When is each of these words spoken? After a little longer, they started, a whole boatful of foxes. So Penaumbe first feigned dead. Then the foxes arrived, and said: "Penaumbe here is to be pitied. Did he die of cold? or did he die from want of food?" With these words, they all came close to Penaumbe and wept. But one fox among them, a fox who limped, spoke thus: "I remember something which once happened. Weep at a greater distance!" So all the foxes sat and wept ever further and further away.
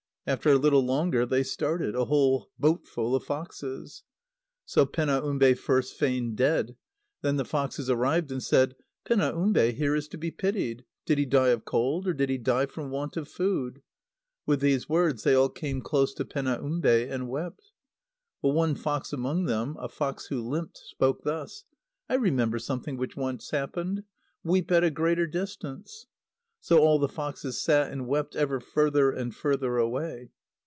After 0.27 0.51
a 0.51 0.55
little 0.57 0.85
longer, 0.85 1.25
they 1.25 1.41
started, 1.41 1.95
a 1.95 2.05
whole 2.05 2.51
boatful 2.59 3.15
of 3.15 3.23
foxes. 3.23 4.03
So 4.65 4.85
Penaumbe 4.85 5.55
first 5.57 5.95
feigned 5.95 6.37
dead. 6.37 6.75
Then 7.23 7.37
the 7.37 7.43
foxes 7.43 7.89
arrived, 7.89 8.31
and 8.31 8.41
said: 8.41 8.75
"Penaumbe 9.03 9.71
here 9.73 9.95
is 9.95 10.07
to 10.09 10.19
be 10.19 10.29
pitied. 10.29 10.85
Did 11.07 11.17
he 11.17 11.25
die 11.25 11.47
of 11.47 11.65
cold? 11.65 12.07
or 12.07 12.13
did 12.13 12.29
he 12.29 12.37
die 12.37 12.67
from 12.67 12.91
want 12.91 13.17
of 13.17 13.27
food?" 13.27 13.81
With 14.45 14.61
these 14.61 14.87
words, 14.87 15.23
they 15.23 15.33
all 15.33 15.49
came 15.49 15.81
close 15.81 16.13
to 16.13 16.23
Penaumbe 16.23 16.85
and 17.09 17.27
wept. 17.27 17.71
But 18.43 18.49
one 18.49 18.75
fox 18.75 19.11
among 19.11 19.45
them, 19.45 19.75
a 19.79 19.89
fox 19.89 20.27
who 20.27 20.39
limped, 20.47 20.77
spoke 20.77 21.23
thus: 21.23 21.63
"I 22.07 22.13
remember 22.13 22.59
something 22.59 22.95
which 22.95 23.17
once 23.17 23.49
happened. 23.49 24.03
Weep 24.43 24.71
at 24.71 24.83
a 24.83 24.91
greater 24.91 25.25
distance!" 25.25 26.05
So 26.63 26.77
all 26.77 26.99
the 26.99 27.09
foxes 27.09 27.59
sat 27.59 27.91
and 27.91 28.05
wept 28.07 28.35
ever 28.35 28.59
further 28.59 29.09
and 29.11 29.33
further 29.33 29.77
away. 29.77 30.29